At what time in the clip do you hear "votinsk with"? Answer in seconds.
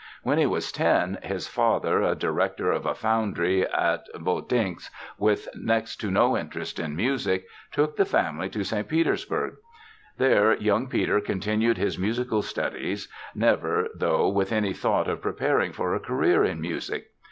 4.15-5.47